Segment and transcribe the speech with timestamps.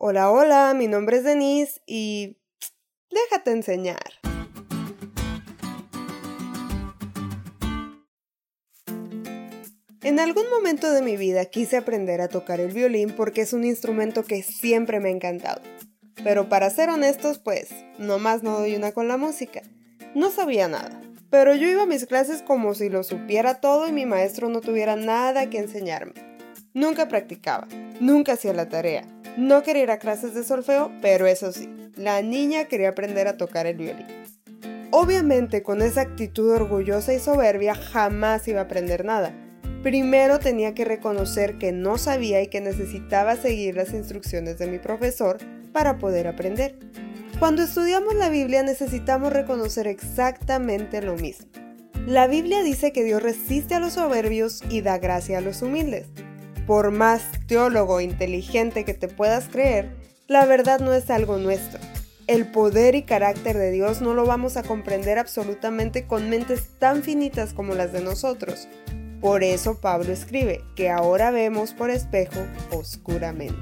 [0.00, 2.36] Hola, hola, mi nombre es Denise y...
[3.10, 3.98] déjate enseñar.
[10.02, 13.64] En algún momento de mi vida quise aprender a tocar el violín porque es un
[13.64, 15.62] instrumento que siempre me ha encantado.
[16.22, 19.62] Pero para ser honestos, pues, nomás no doy una con la música.
[20.14, 21.02] No sabía nada.
[21.28, 24.60] Pero yo iba a mis clases como si lo supiera todo y mi maestro no
[24.60, 26.14] tuviera nada que enseñarme.
[26.72, 27.66] Nunca practicaba,
[27.98, 29.04] nunca hacía la tarea,
[29.36, 33.36] no quería ir a clases de solfeo, pero eso sí, la niña quería aprender a
[33.36, 34.06] tocar el violín.
[34.90, 39.34] Obviamente con esa actitud orgullosa y soberbia jamás iba a aprender nada.
[39.82, 44.78] Primero tenía que reconocer que no sabía y que necesitaba seguir las instrucciones de mi
[44.78, 45.38] profesor
[45.72, 46.78] para poder aprender.
[47.38, 51.48] Cuando estudiamos la Biblia necesitamos reconocer exactamente lo mismo.
[52.06, 56.06] La Biblia dice que Dios resiste a los soberbios y da gracia a los humildes
[56.68, 59.88] por más teólogo inteligente que te puedas creer,
[60.26, 61.80] la verdad no es algo nuestro.
[62.26, 67.02] El poder y carácter de Dios no lo vamos a comprender absolutamente con mentes tan
[67.02, 68.68] finitas como las de nosotros.
[69.22, 73.56] Por eso Pablo escribe que ahora vemos por espejo oscuramente.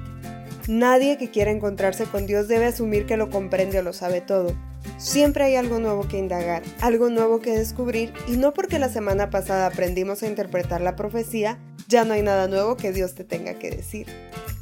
[0.67, 4.53] Nadie que quiera encontrarse con Dios debe asumir que lo comprende o lo sabe todo.
[4.99, 9.31] Siempre hay algo nuevo que indagar, algo nuevo que descubrir y no porque la semana
[9.31, 13.55] pasada aprendimos a interpretar la profecía, ya no hay nada nuevo que Dios te tenga
[13.55, 14.07] que decir.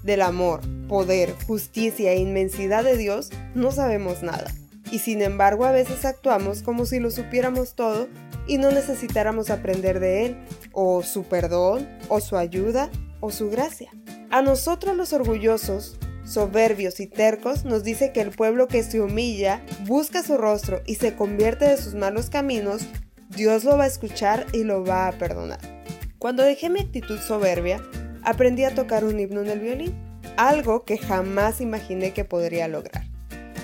[0.02, 4.52] Del amor, poder, justicia e inmensidad de Dios no sabemos nada.
[4.90, 8.08] Y sin embargo a veces actuamos como si lo supiéramos todo
[8.46, 10.36] y no necesitáramos aprender de Él,
[10.72, 13.90] o su perdón, o su ayuda, o su gracia.
[14.30, 19.64] A nosotros los orgullosos, soberbios y tercos nos dice que el pueblo que se humilla,
[19.86, 22.82] busca su rostro y se convierte de sus malos caminos,
[23.30, 25.73] Dios lo va a escuchar y lo va a perdonar.
[26.24, 27.82] Cuando dejé mi actitud soberbia,
[28.22, 29.94] aprendí a tocar un himno en el violín,
[30.38, 33.04] algo que jamás imaginé que podría lograr.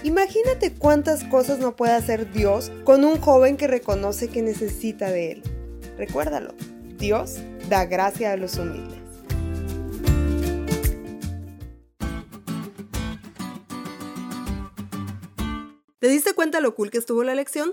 [0.03, 5.33] Imagínate cuántas cosas no puede hacer Dios con un joven que reconoce que necesita de
[5.33, 5.43] Él.
[5.97, 6.53] Recuérdalo,
[6.99, 7.39] Dios
[7.71, 9.01] da gracia a los humildes.
[15.99, 17.73] ¿Te diste cuenta lo cool que estuvo la lección?